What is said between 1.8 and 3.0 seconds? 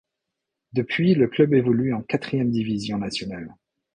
en quatrième division